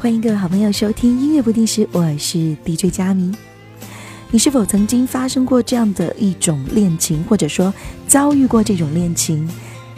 [0.00, 3.36] 欢迎各位好朋友收听音乐不定时，我是 DJ 佳明。
[4.30, 7.70] 你是否曾经发生过这样的一种恋情，或者说
[8.08, 9.46] 遭遇过这种恋情？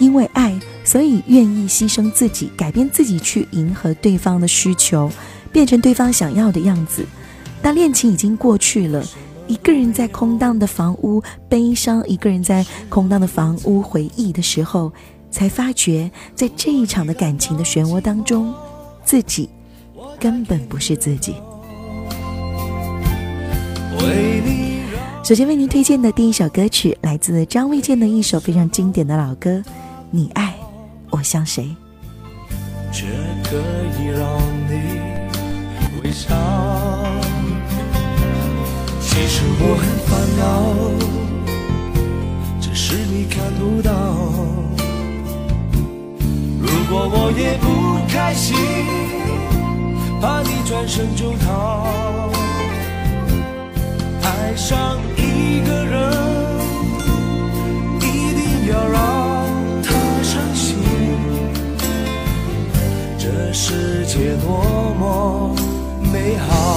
[0.00, 5.08] 因为爱，所以愿意牺牲自己，改变自己，去迎合对方的需求，
[5.52, 7.06] 变成对方想要的样子。
[7.62, 9.06] 当恋情已经过去了，
[9.46, 14.92] 一个人在空荡的房屋悲伤，一个人在空荡的房屋回忆的时候，
[15.30, 18.52] 才发觉，在这一场的感情的漩涡当中，
[19.04, 19.48] 自己。
[20.18, 21.34] 根本不是自己。
[25.22, 29.50] 首先为您推荐的第一首歌曲，来自张卫健的一首非常经典的老歌
[30.10, 30.54] 《你爱
[31.10, 31.64] 我像谁》。
[32.92, 33.06] 却
[33.42, 33.56] 可
[33.98, 34.22] 以让
[34.68, 34.72] 你
[36.02, 36.34] 微笑。
[39.00, 40.44] 其实我很烦恼，
[42.60, 43.90] 只是你看不到。
[46.60, 47.66] 如果我也不
[48.12, 49.23] 开心。
[50.20, 52.30] 怕你转身就逃，
[54.22, 56.10] 爱上一个人，
[58.00, 58.02] 一
[58.34, 59.02] 定要让
[59.82, 59.88] 他
[60.22, 60.78] 伤心。
[63.18, 65.54] 这世界多么
[66.12, 66.73] 美好，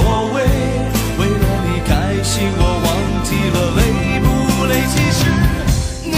[0.00, 0.40] 所谓，
[1.18, 2.88] 为了你开心我忘
[3.22, 3.80] 记了累
[4.24, 4.26] 不
[4.64, 4.72] 累。
[4.88, 5.20] 其实
[6.04, 6.16] 你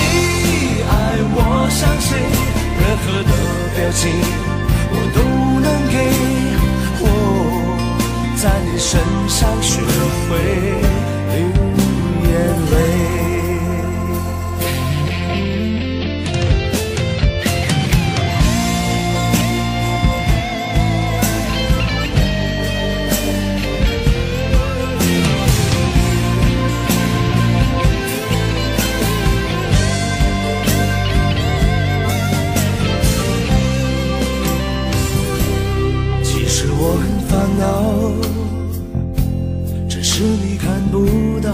[0.86, 0.92] 爱
[1.34, 1.36] 我
[1.68, 2.10] 像谁，
[2.78, 3.30] 任何的
[3.74, 4.61] 表情。
[40.22, 41.50] 是你看不到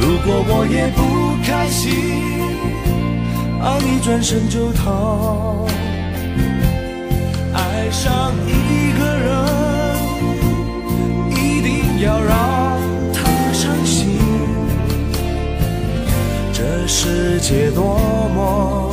[0.00, 1.00] 如果我也不
[1.46, 1.92] 开心
[3.62, 5.64] 而你转身就逃
[7.54, 9.30] 爱上一个人
[11.30, 12.80] 一定要让
[13.12, 14.18] 他伤心
[16.52, 17.96] 这世界多
[18.34, 18.90] 么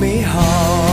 [0.00, 0.87] 美好。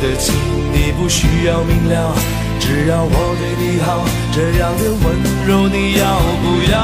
[0.00, 0.34] 的情
[0.72, 2.14] 你不需要明了，
[2.60, 5.04] 只要我对你好，这样的温
[5.46, 6.04] 柔你要
[6.42, 6.74] 不要？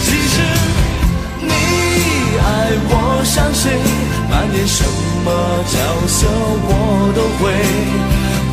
[0.00, 0.34] 其实
[1.40, 1.52] 你
[2.38, 2.46] 爱
[2.88, 2.92] 我
[3.24, 3.76] 像谁，
[4.30, 4.82] 扮演什
[5.24, 5.28] 么
[5.68, 5.76] 角
[6.08, 6.26] 色
[6.64, 6.70] 我
[7.14, 7.52] 都会，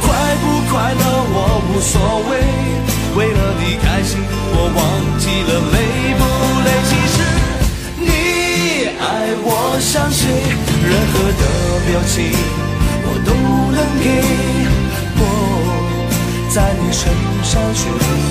[0.02, 0.08] 快
[0.42, 1.02] 不快乐
[1.32, 1.38] 我
[1.70, 1.94] 无所
[2.30, 2.32] 谓，
[3.16, 4.20] 为了你开心
[4.52, 4.78] 我忘
[5.18, 5.76] 记了累
[6.18, 6.22] 不
[9.80, 10.28] 相信？
[10.30, 11.44] 任何的
[11.88, 12.32] 表情，
[13.04, 13.32] 我都
[13.72, 14.08] 能给。
[15.22, 15.24] 我
[16.50, 17.02] 在你身
[17.44, 17.80] 上学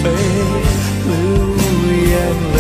[0.02, 0.04] 会
[1.06, 1.10] 流
[2.06, 2.12] 眼
[2.54, 2.56] 泪。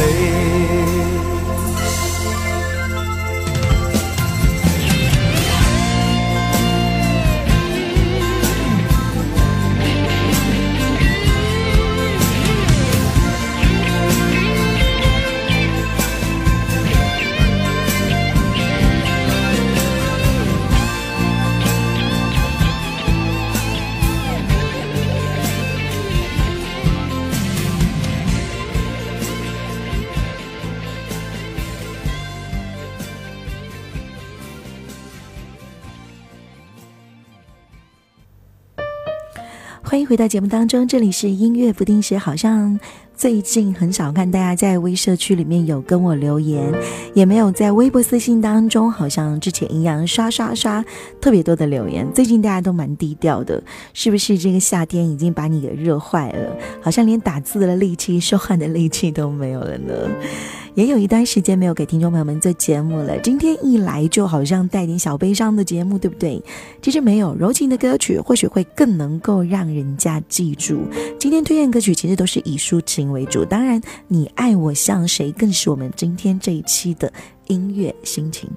[39.98, 42.78] 欢迎回到节目当中，这里是音乐不定时，好像
[43.18, 46.72] 最近很少看大家在微社区里面有跟我留言，
[47.14, 50.84] 也没有在微博私信当中，好像之前一样刷刷刷
[51.20, 52.06] 特别多的留言。
[52.14, 53.60] 最近大家都蛮低调的，
[53.92, 56.56] 是不是这个夏天已经把你给热坏了？
[56.80, 59.94] 好像连打字的力气、说话的力气都没有了呢？
[60.74, 66.40] 也有一段时间没有给听众朋友们做节目了，今天一来就好像带点小悲伤的节目，对不对？
[66.80, 70.82] 其实没有柔情的歌曲，或许会更能够让人家记住。
[71.18, 77.12] 今天推荐歌曲其实都是以抒情为主，当然你爱我像谁，更是我们今天这一期的
[77.46, 78.50] 音乐心情。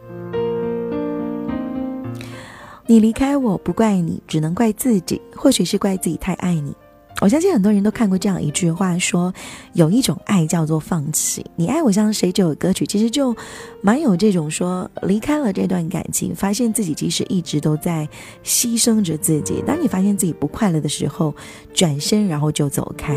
[2.88, 6.76] 你离开我不怪你，只能怪自己，或许是怪自己太爱你。
[7.22, 9.32] 我相信很多人都看过这样一句话，说
[9.74, 11.46] 有一种爱叫做放弃。
[11.56, 12.32] 你爱我像谁？
[12.32, 13.36] 这首歌曲其实就
[13.84, 18.10] 蛮有这种说离开了这段感情，发现自己其实一直都在
[18.44, 19.64] 牺牲着自己。
[19.68, 21.32] 当你发现自己不快乐的时候，
[21.76, 23.16] 转身然后就走开。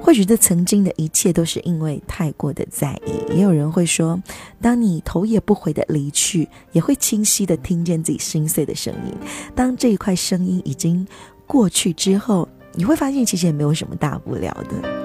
[0.00, 3.34] 或许这曾经的一切都是因为太过的在意。
[3.34, 4.16] 也有人会说，
[4.60, 9.12] 当你头也不回的离去，也会清晰的听见自己心碎的声音。
[9.56, 11.04] 当这一块声音已经
[11.48, 12.48] 过去之后。
[12.72, 15.00] 你会发现，其实也没有什么大不了的。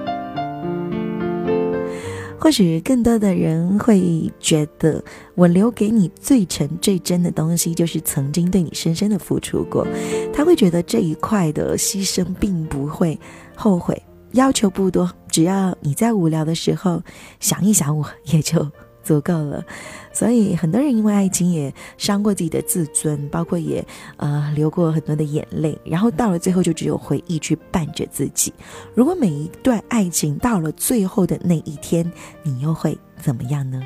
[2.38, 5.03] 或许更多的人会觉得，
[5.33, 9.88] 我留给你最诚最真的东西，就是曾经对你深深的付出过。
[10.31, 13.19] 他会觉得这一块的牺牲并不会
[13.56, 14.00] 后悔，
[14.33, 17.01] 要求不多，只要你在无聊的时候
[17.39, 18.69] 想一想我，也就。
[19.06, 19.63] 足够了，
[20.12, 23.86] 所以很多人因为爱情也伤过自己的自尊，包括也
[24.18, 28.52] 呃流过很多的眼泪，然后到了最后就只有回忆去伴着自己。
[28.96, 32.12] 如果每一段爱情到了最后的那一天，
[32.42, 33.81] 你又会怎么样呢？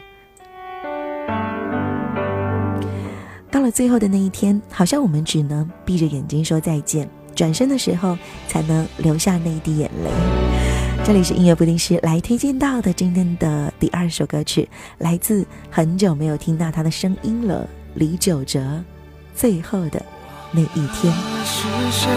[3.51, 8.17] 到了最后的那一天，好像我们只能闭着眼睛说再见，转身的时候
[8.47, 10.68] 才能留下那一滴眼泪。
[11.09, 14.69] 这里是音乐不定时来推荐到的今天的第二首歌曲，
[14.99, 18.59] 来自很久没有听到他的声音了，李玖哲，
[19.33, 19.99] 《最后的
[20.51, 21.11] 那一天》。
[21.43, 22.07] 是谁？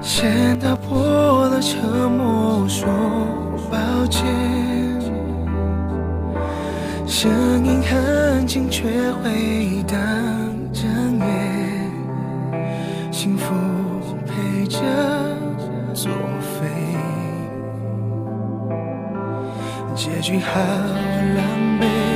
[0.00, 2.88] 先打破了沉默，说
[3.70, 4.24] 抱歉，
[7.06, 7.30] 声
[7.62, 8.88] 音很轻，却
[9.22, 9.94] 回荡
[10.72, 13.52] 整夜，幸福
[14.24, 14.80] 陪着。
[16.06, 16.68] 作废，
[19.96, 22.15] 结局好狼狈。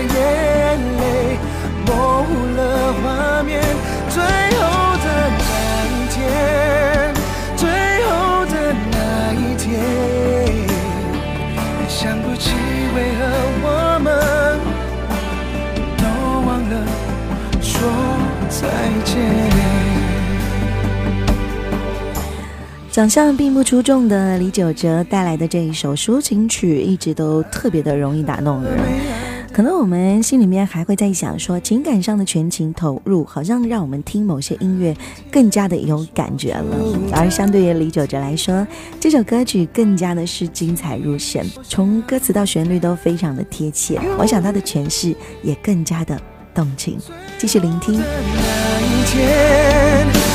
[0.00, 1.38] 眼泪
[1.86, 3.60] 模糊了画面
[4.08, 4.62] 最后
[5.04, 5.06] 的
[5.38, 5.42] 那
[5.86, 6.18] 一天
[7.56, 7.68] 最
[8.04, 8.10] 后
[8.46, 8.54] 的
[8.90, 8.94] 那
[9.34, 9.68] 一天
[11.88, 12.52] 想不起
[12.94, 13.20] 为何
[13.62, 13.66] 我
[14.00, 14.06] 们
[15.98, 16.04] 都
[16.46, 16.72] 忘了
[17.60, 17.70] 说
[18.48, 18.58] 再
[19.04, 19.60] 见。
[22.90, 29.29] 长相并不出众的李玖哲带来的这一首抒情曲一直都特别的容易打动人。
[29.52, 34.96] 可能我们心里面还会在想，说情感上的全情投入，好像让我们听某些音乐
[35.30, 36.76] 更加的有感觉了。
[37.12, 38.66] 而相对于李玖哲来说，
[38.98, 44.00] 这首歌曲更加的是精彩入神，从歌词到旋律都非常的贴切。
[44.18, 46.18] 我想他的诠释也更加的
[46.54, 46.98] 动情。
[47.36, 48.00] 继续聆听。
[49.06, 50.29] 是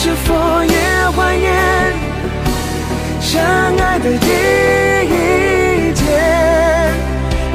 [0.00, 1.50] 是否也怀念？
[3.20, 4.28] 相爱的第
[5.10, 6.06] 一天，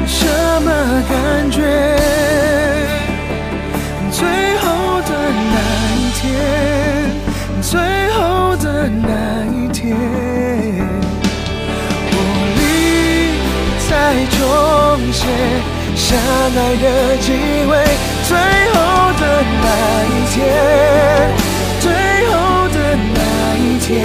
[0.06, 0.26] 什
[0.62, 0.68] 么
[1.08, 1.62] 感觉？
[4.12, 5.10] 最后的
[5.52, 5.56] 那
[5.96, 6.22] 一天，
[7.62, 7.72] 最
[8.12, 9.08] 后的那
[9.46, 9.96] 一天，
[12.12, 12.14] 我
[12.58, 12.60] 离
[13.88, 13.90] 再
[14.36, 14.38] 重
[15.14, 15.18] 写
[15.96, 16.84] 相爱的
[17.22, 17.26] 机
[17.66, 17.72] 会，
[18.28, 18.36] 最
[18.74, 18.76] 后
[19.18, 19.22] 的
[19.62, 19.66] 那
[20.12, 20.36] 一天，
[23.86, 24.00] 天，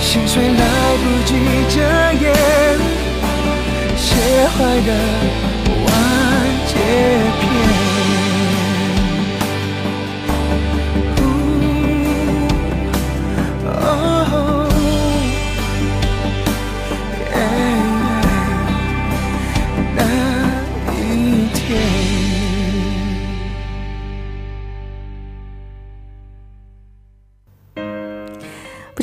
[0.00, 0.62] 心碎来
[1.02, 1.34] 不及
[1.74, 1.80] 遮
[2.22, 2.24] 掩，
[3.96, 4.14] 写
[4.46, 4.90] 坏的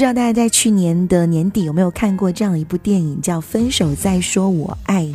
[0.01, 5.13] 不知道大家在去年的年底有没有看过这样一部电影，叫《分手再说我爱你》，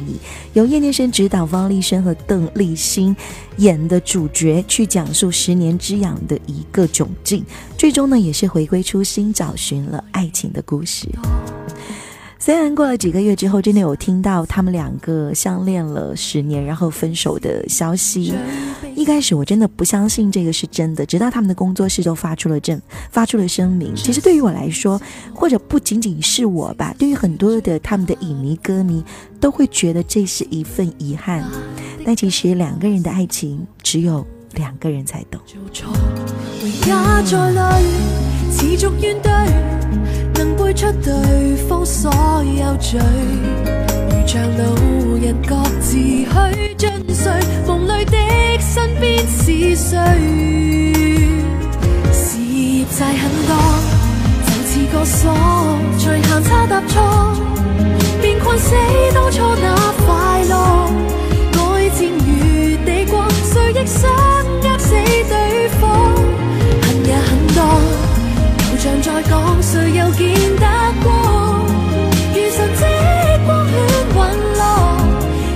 [0.52, 3.16] 由叶念生执导，方力申和邓丽欣
[3.56, 7.44] 演的主角去讲述十年之痒的一个窘境，
[7.76, 11.08] 最终呢也是回归初心，找寻了爱情的故事。
[12.38, 18.34] 虽然过了几个月之后，真的有听到他们两个相恋了十年，然后分手的消息。
[18.94, 23.94] 一开始我真的不相信这个是真的，直到他们的工作室都发出了证，发出了声明。
[23.96, 25.00] 其实对于我来说，
[25.34, 29.02] 或者不仅仅是我吧，对于很多的他们的影迷歌迷，
[29.40, 31.42] 都会觉得这是一份遗憾。
[32.04, 34.24] 但其实两个人的爱情，只有
[34.54, 35.40] 两个人才懂。
[40.66, 42.10] 能背出对方所
[42.42, 42.98] 有罪，
[44.10, 44.64] 如像老
[45.22, 47.32] 人各自去尽睡，
[47.66, 48.16] 梦里的
[48.58, 49.96] 身边是谁？
[52.12, 53.56] 事业债很多，
[54.46, 55.32] 就似个锁，
[55.98, 57.00] 随行差踏错，
[58.20, 58.74] 便困死
[59.14, 59.76] 当初那
[69.06, 70.66] 像在讲，谁又见得
[71.04, 71.64] 光？
[72.34, 72.82] 如神迹
[73.46, 73.72] 光圈
[74.10, 74.18] 陨
[74.56, 74.60] 落，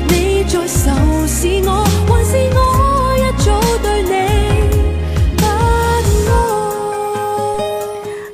[0.06, 0.86] 你在愁
[1.26, 1.68] 是我，
[2.06, 2.56] 还是我
[3.18, 3.50] 一早
[3.82, 4.12] 对你
[5.36, 5.98] 不爱？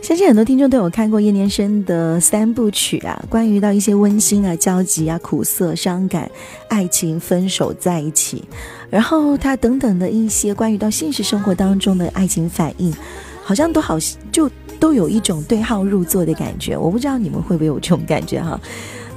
[0.03, 6.31] 相信很多听众都有看过叶念生的三部曲啊，关于到一些温馨啊、焦急啊、苦涩、伤感、
[6.69, 8.45] 爱情、分手在一起，
[8.91, 12.95] 然后他等等的一些关于到现实生活当中的爱情反应，
[13.43, 13.97] 好像都好
[14.31, 14.51] 就。
[14.79, 18.61] 都有一种对号入座的感觉，我不知道你们会不会有这种感觉哈。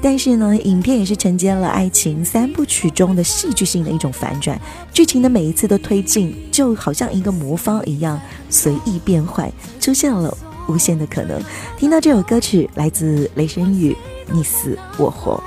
[0.02, 4.58] 但是呢，影片也是承接了爱情三部曲中的戏剧性的一种反转，
[4.94, 8.18] 剧情的每一次都推进，就好像一个魔方一样
[8.50, 9.52] 随意变换，
[9.82, 10.36] 出现了
[10.70, 11.42] 无限的可能。
[11.78, 13.94] 听到这首歌曲来自雷声雨，
[14.32, 15.44] 你死我活，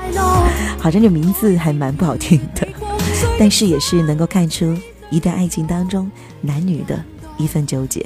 [0.79, 2.69] 好像这名字还蛮不好听的，
[3.39, 4.77] 但是也是能够看出
[5.11, 6.11] 一段爱情当中
[6.43, 7.03] 男女的。
[7.43, 8.05] 一份纠结。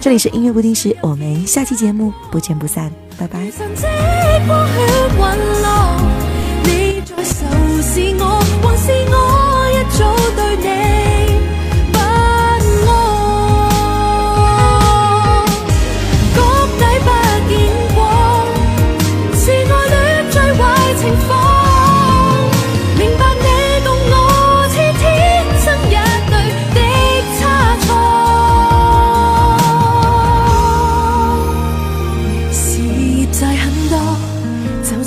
[0.00, 3.50] 这里是音乐不定时，我们下期节目不见不散，拜拜。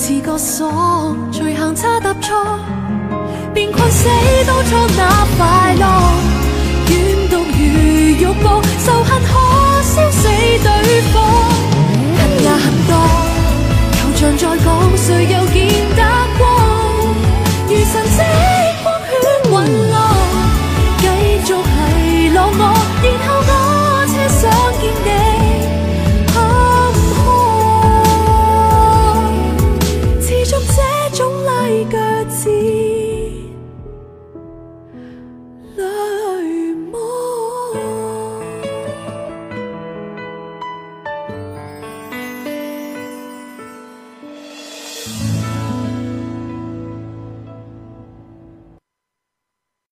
[0.08, 2.60] 自个丧随行差踏错
[3.56, 4.08] 便困死
[4.46, 5.86] 当初那快乐
[6.90, 9.34] 怨毒如欲报仇恨可
[9.82, 11.16] 烧死对方
[12.20, 12.94] 恨也很多
[13.98, 15.64] 又像在讲谁又见